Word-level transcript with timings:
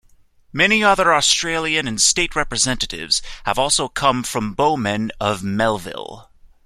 Many 0.51 0.83
other 0.83 1.13
Australian 1.13 1.87
and 1.87 2.01
State 2.01 2.35
representatives 2.35 3.21
have 3.45 3.59
also 3.59 3.87
come 3.87 4.23
from 4.23 4.55
Bowmen 4.55 5.11
of 5.21 5.43
Melville. 5.43 6.31